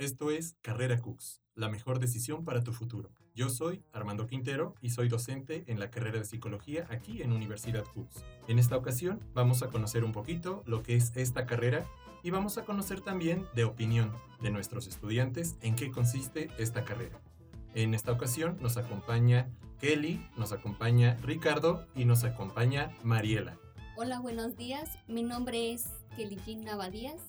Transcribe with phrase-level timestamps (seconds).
[0.00, 3.10] Esto es Carrera Cooks, la mejor decisión para tu futuro.
[3.34, 7.84] Yo soy Armando Quintero y soy docente en la carrera de psicología aquí en Universidad
[7.84, 8.24] Cooks.
[8.48, 11.86] En esta ocasión vamos a conocer un poquito lo que es esta carrera
[12.22, 14.10] y vamos a conocer también de opinión
[14.40, 17.20] de nuestros estudiantes en qué consiste esta carrera.
[17.74, 23.58] En esta ocasión nos acompaña Kelly, nos acompaña Ricardo y nos acompaña Mariela.
[23.98, 24.88] Hola, buenos días.
[25.08, 25.84] Mi nombre es
[26.16, 27.20] Kelly Jean Navadías.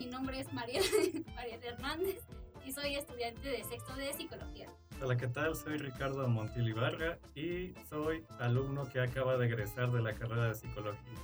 [0.00, 0.80] Mi nombre es María,
[1.36, 2.22] María Hernández
[2.64, 4.66] y soy estudiante de sexto de psicología.
[4.98, 5.54] Hola, ¿qué tal?
[5.54, 10.54] Soy Ricardo Montil Ibarra y soy alumno que acaba de egresar de la carrera de
[10.54, 11.18] psicología.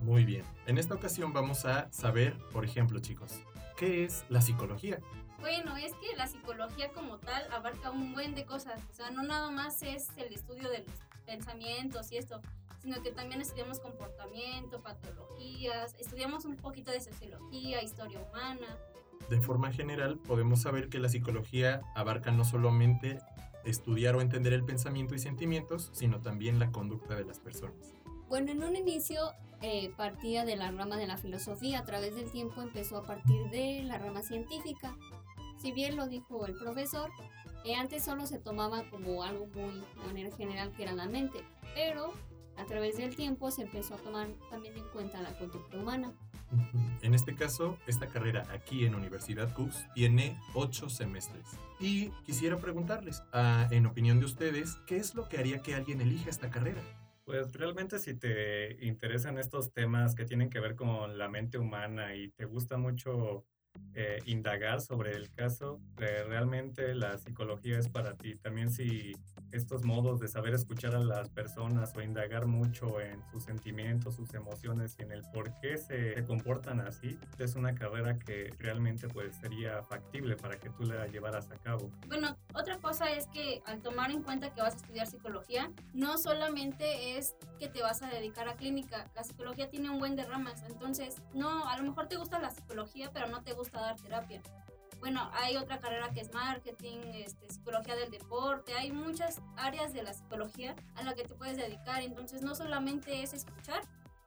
[0.00, 0.44] Muy bien.
[0.66, 3.40] En esta ocasión vamos a saber, por ejemplo, chicos,
[3.78, 5.00] ¿qué es la psicología?
[5.38, 8.82] Bueno, es que la psicología como tal abarca un buen de cosas.
[8.90, 12.42] O sea, no nada más es el estudio de los pensamientos y esto,
[12.82, 18.78] sino que también estudiamos comportamiento, patologías, estudiamos un poquito de sociología, historia humana.
[19.28, 23.18] De forma general, podemos saber que la psicología abarca no solamente
[23.64, 27.94] estudiar o entender el pensamiento y sentimientos, sino también la conducta de las personas.
[28.28, 32.30] Bueno, en un inicio eh, partía de la rama de la filosofía, a través del
[32.30, 34.96] tiempo empezó a partir de la rama científica.
[35.58, 37.10] Si bien lo dijo el profesor,
[37.64, 41.44] eh, antes solo se tomaba como algo muy de manera general que era la mente,
[41.74, 42.14] pero
[42.60, 46.12] a través del tiempo se empezó a tomar también en cuenta la conducta humana.
[47.02, 51.46] En este caso, esta carrera aquí en Universidad Cooks tiene ocho semestres.
[51.78, 56.00] Y quisiera preguntarles, ah, en opinión de ustedes, ¿qué es lo que haría que alguien
[56.00, 56.82] elija esta carrera?
[57.24, 62.14] Pues realmente si te interesan estos temas que tienen que ver con la mente humana
[62.14, 63.44] y te gusta mucho
[63.94, 68.36] eh, indagar sobre el caso, eh, realmente la psicología es para ti.
[68.36, 69.12] También si
[69.52, 74.32] estos modos de saber escuchar a las personas o indagar mucho en sus sentimientos, sus
[74.34, 79.36] emociones y en el por qué se, comportan así, es una carrera que realmente pues
[79.36, 81.90] sería factible para que tú la llevaras a cabo.
[82.06, 86.16] Bueno, otra cosa es que al tomar en cuenta que vas a estudiar psicología, no
[86.16, 90.24] solamente es que te vas a dedicar a clínica, la psicología tiene un buen de
[90.24, 93.96] ramas, entonces no, a lo mejor te gusta la psicología, pero no te gusta dar
[93.96, 94.42] terapia.
[95.00, 100.02] Bueno, hay otra carrera que es marketing, este, psicología del deporte, hay muchas áreas de
[100.02, 103.82] la psicología a la que te puedes dedicar, entonces no solamente es escuchar,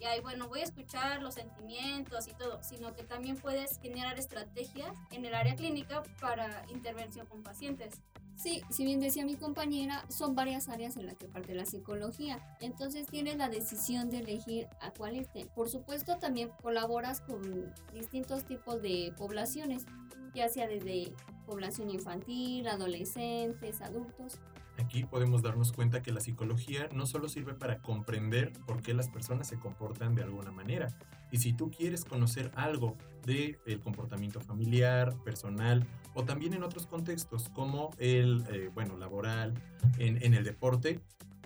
[0.00, 4.18] y ahí, bueno, voy a escuchar los sentimientos y todo, sino que también puedes generar
[4.18, 8.02] estrategias en el área clínica para intervención con pacientes.
[8.36, 12.38] Sí, si bien decía mi compañera, son varias áreas en las que parte la psicología.
[12.60, 15.46] Entonces tienes la decisión de elegir a cuál irte.
[15.54, 19.86] Por supuesto, también colaboras con distintos tipos de poblaciones,
[20.34, 21.14] ya sea desde
[21.46, 24.38] población infantil, adolescentes, adultos.
[24.78, 29.08] Aquí podemos darnos cuenta que la psicología no solo sirve para comprender por qué las
[29.08, 30.88] personas se comportan de alguna manera.
[31.30, 36.86] Y si tú quieres conocer algo del el comportamiento familiar, personal o también en otros
[36.86, 39.54] contextos como el, eh, bueno, laboral,
[39.98, 41.00] en, en el deporte,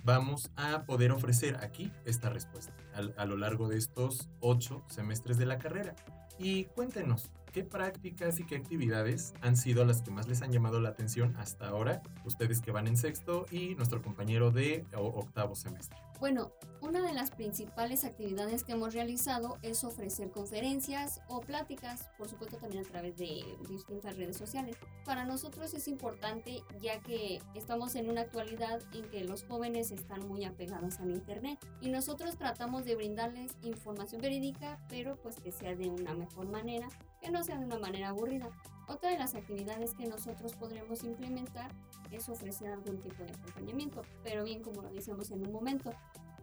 [0.04, 5.38] vamos a poder ofrecer aquí esta respuesta a, a, lo largo de estos ocho semestres
[5.38, 5.94] de la carrera.
[6.38, 10.80] Y cuéntenos, ¿qué prácticas y qué actividades han sido las que más les han llamado
[10.80, 12.02] la atención hasta ahora?
[12.24, 15.98] Ustedes que van en sexto y nuestro compañero de octavo semestre.
[16.20, 16.52] Bueno,
[16.82, 22.58] una de las principales actividades que hemos realizado es ofrecer conferencias o pláticas, por supuesto
[22.58, 24.76] también a través de distintas redes sociales.
[25.06, 30.28] Para nosotros es importante ya que estamos en una actualidad en que los jóvenes están
[30.28, 35.74] muy apegados al Internet y nosotros tratamos de brindarles información verídica, pero pues que sea
[35.74, 36.88] de una mejor manera,
[37.20, 38.48] que no sea de una manera aburrida.
[38.86, 41.70] Otra de las actividades que nosotros podremos implementar
[42.10, 45.92] es ofrecer algún tipo de acompañamiento, pero bien como lo decíamos en un momento,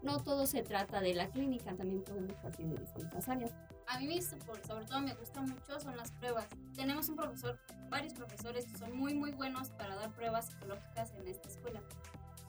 [0.03, 3.51] no todo se trata de la clínica, también podemos partir de distintas áreas.
[3.87, 6.47] A mí sobre todo me gusta mucho son las pruebas.
[6.75, 7.59] Tenemos un profesor,
[7.89, 11.81] varios profesores que son muy muy buenos para dar pruebas psicológicas en esta escuela.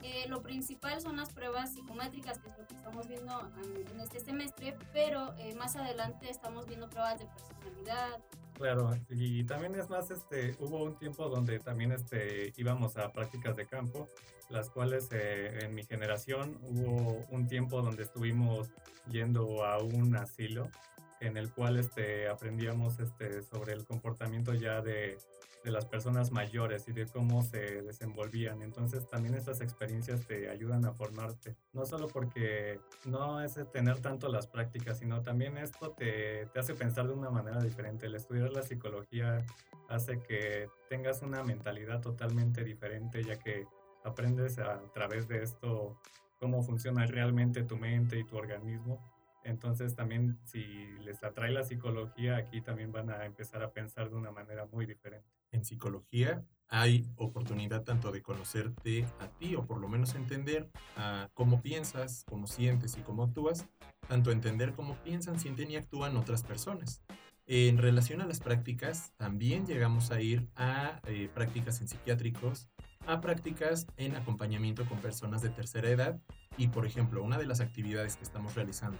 [0.02, 3.50] Eh, lo principal son las pruebas psicométricas, que es lo que estamos viendo
[3.92, 8.20] en, este semestre, pero eh, más adelante estamos viendo pruebas de personalidad.
[8.54, 13.56] Claro, y también es más, este, hubo un tiempo donde también este, íbamos a prácticas
[13.56, 14.08] de campo,
[14.50, 18.70] las cuales eh, en mi generación hubo un tiempo donde estuvimos
[19.10, 20.70] yendo a un asilo
[21.20, 25.18] en el cual este, aprendíamos este, sobre el comportamiento ya de,
[25.64, 28.62] de, las personas mayores y de cómo se desenvolvían.
[28.62, 34.28] Entonces también estas experiencias te ayudan a formarte, no solo porque no es tener tanto
[34.28, 38.06] las prácticas, sino también esto te, te hace pensar de una manera diferente.
[38.06, 39.44] El estudiar la psicología
[39.88, 43.66] hace que tengas una mentalidad totalmente diferente, ya que
[44.04, 45.98] aprendes a través de esto
[46.38, 50.64] cómo funciona realmente tu mente y tu organismo Entonces también si
[51.04, 54.86] les atrae la psicología, aquí también van a empezar a pensar de una manera muy
[54.86, 55.26] diferente.
[55.50, 61.30] En psicología hay oportunidad tanto de conocerte a ti o por lo menos entender a
[61.34, 63.66] cómo piensas, cómo sientes y cómo actúas,
[64.06, 67.02] tanto entender cómo piensan, sienten y actúan otras personas.
[67.46, 72.68] En relación a las prácticas, también llegamos a ir a eh, prácticas en psiquiátricos,
[73.06, 76.20] a prácticas en acompañamiento con personas de tercera edad
[76.58, 78.98] y, por ejemplo, una de las actividades que estamos realizando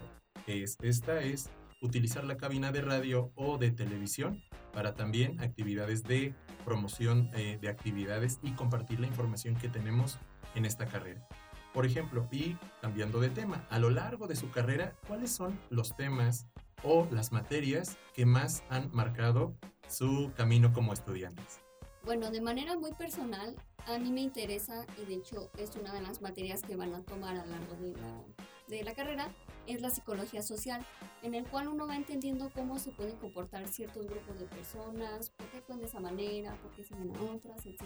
[0.48, 1.50] es esta es
[1.80, 4.42] utilizar la cabina de radio o de televisión
[4.72, 6.34] para también actividades de
[6.64, 10.18] promoción eh, de actividades y compartir la información que tenemos
[10.54, 11.26] en esta carrera.
[11.72, 15.94] Por ejemplo, y cambiando de tema, a lo largo de su carrera, ¿cuáles son los
[15.96, 16.46] temas
[16.82, 19.54] o las materias que más han marcado
[19.88, 21.60] su camino como estudiantes?
[22.04, 23.54] Bueno, de manera muy personal,
[23.86, 27.02] a mí me interesa, y de hecho es una de las materias que van a
[27.02, 28.24] tomar a lo largo de la,
[28.68, 29.28] de la carrera,
[29.66, 30.84] es la psicología social,
[31.22, 35.46] en el cual uno va entendiendo cómo se pueden comportar ciertos grupos de personas, por
[35.48, 37.82] qué actúan de esa manera, por qué siguen a otras, etc.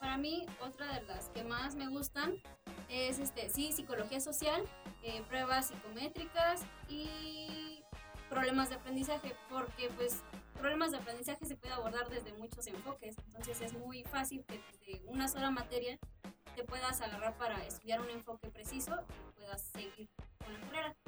[0.00, 2.40] Para mí, otra de las que más me gustan
[2.88, 4.62] es, este, sí, psicología social,
[5.02, 7.82] eh, pruebas psicométricas y
[8.28, 10.22] problemas de aprendizaje, porque pues
[10.58, 15.02] problemas de aprendizaje se puede abordar desde muchos enfoques, entonces es muy fácil que desde
[15.06, 15.98] una sola materia
[16.54, 18.96] te puedas agarrar para estudiar un enfoque preciso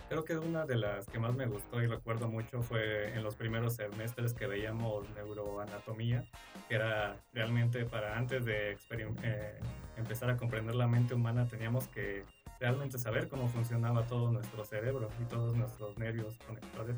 [0.08, 3.36] Creo que una de las que más me gustó y recuerdo mucho fue en los
[3.36, 6.24] primeros semestres que veíamos neuroanatomía,
[6.66, 9.60] que era realmente para antes de eh,
[9.98, 12.24] empezar a comprender la mente humana teníamos que
[12.58, 16.96] realmente saber cómo funcionaba todo nuestro cerebro y todos nuestros nervios conectores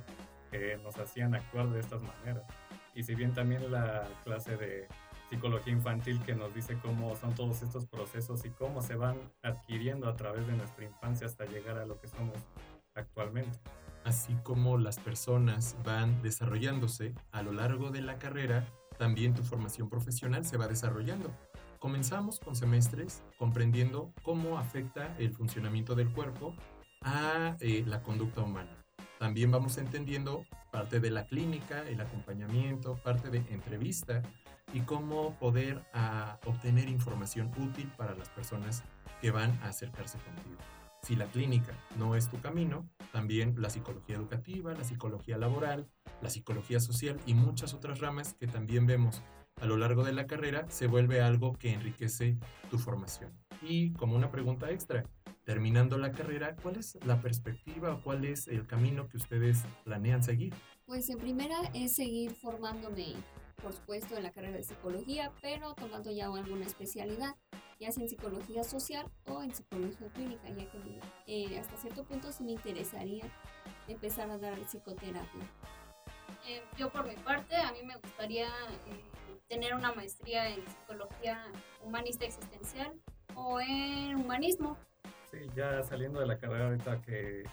[0.53, 2.45] que nos hacían actuar de estas maneras.
[2.95, 4.87] Y si bien también la clase de
[5.31, 10.09] psicología infantil que nos dice cómo son todos estos procesos y cómo se van adquiriendo
[10.09, 12.37] a través de nuestra infancia hasta llegar a lo que somos
[13.01, 13.59] actualmente.
[14.05, 18.67] Así como las personas van desarrollándose a lo largo de la carrera,
[18.99, 21.31] también tu formación profesional se va desarrollando.
[21.79, 26.55] Comenzamos con semestres comprendiendo cómo afecta el funcionamiento del cuerpo
[27.03, 28.77] a eh, la conducta humana.
[29.19, 34.23] También vamos entendiendo parte de la clínica, el acompañamiento, parte de entrevista
[34.73, 38.83] y cómo poder ah, obtener información útil para las personas
[39.21, 40.57] que van a acercarse contigo.
[41.03, 45.89] Si la clínica no es tu camino, también la psicología educativa, la psicología laboral,
[46.21, 49.23] la psicología social y muchas otras ramas que también vemos
[49.61, 52.39] a lo largo de la carrera se vuelve algo que enriquece
[52.71, 53.33] tu formación.
[53.63, 55.05] Y como una pregunta extra,
[55.45, 60.23] terminando la carrera, ¿cuál es la perspectiva o cuál es el camino que ustedes planean
[60.23, 60.55] seguir?
[60.87, 63.17] Pues en primera es seguir formándome
[63.61, 67.35] por supuesto, en la carrera de psicología, pero tomando ya alguna especialidad,
[67.81, 72.31] ya sea en psicología social o en psicología clínica, ya que eh, hasta cierto punto
[72.31, 73.25] sí me interesaría
[73.89, 75.43] empezar a dar psicoterapia.
[76.47, 81.43] Eh, yo por mi parte, a mí me gustaría eh, tener una maestría en psicología
[81.83, 82.93] humanista existencial
[83.35, 84.77] o en humanismo.
[85.31, 87.45] Sí, ya saliendo de la carrera ahorita que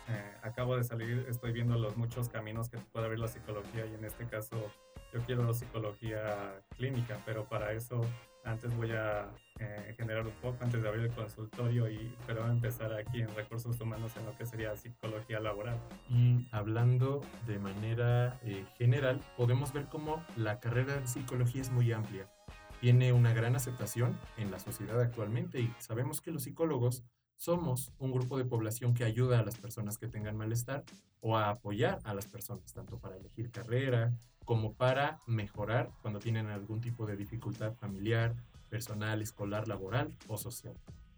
[0.41, 4.03] acabo de salir, estoy viendo los muchos caminos que puede abrir la psicología y en
[4.03, 4.71] este caso
[5.18, 8.01] yo quiero psicología clínica, pero para eso
[8.44, 9.27] antes voy a
[9.60, 13.36] eh, generar un poco antes de abrir el consultorio y pero a empezar aquí en
[13.36, 15.80] recursos humanos en lo que sería psicología laboral.
[16.10, 21.91] Y hablando de manera eh, general, podemos ver cómo la carrera de psicología es muy
[21.91, 22.30] amplia.
[22.80, 27.03] Tiene una gran aceptación en la sociedad actualmente y sabemos que los psicólogos
[27.38, 30.84] somos un grupo de población que ayuda a las personas que tengan malestar
[31.22, 34.13] o a apoyar a las personas, tanto para elegir carrera,
[34.48, 38.34] como para mejorar cuando tienen algún tipo de dificultad familiar,
[38.70, 40.74] personal, escolar, laboral o social.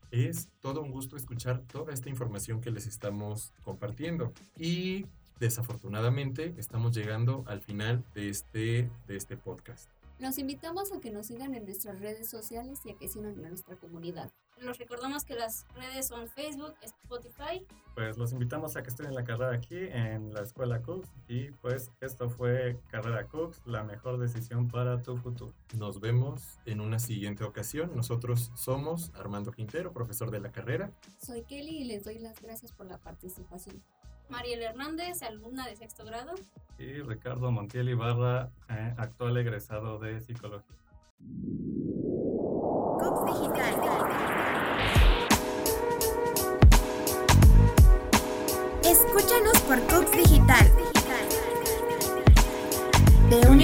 [0.09, 5.05] Es todo un gusto escuchar toda esta información que les estamos compartiendo y
[5.39, 9.91] desafortunadamente estamos llegando al final de este, de este podcast.
[10.17, 13.50] Los invitamos a que nos sigan en nuestras redes sociales y a que sigan a
[13.50, 14.31] nuestra comunidad.
[14.61, 17.65] Los recordamos que las redes son Facebook, Spotify.
[17.95, 21.51] Pues los invitamos a que estén en la carrera aquí en la Escuela Cooks y
[21.51, 25.53] pues esto fue Carrera Cooks, la mejor decisión para tu futuro.
[25.77, 27.91] Nos vemos en una siguiente ocasión.
[27.95, 30.91] Nosotros somos Armando Quintero, profesor de la carrera.
[31.17, 33.81] Soy Kelly y les doy las gracias por la participación.
[34.29, 36.35] Mariel Hernández, alumna de sexto grado.
[36.77, 40.75] Y Ricardo Montiel Ibarra, eh, actual egresado de psicología.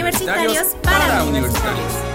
[0.05, 2.14] Universitarios para universitarios.